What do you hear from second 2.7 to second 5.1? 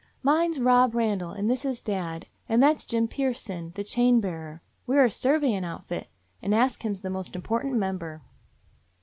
's Jim Pearson, the chain bearer. We 're a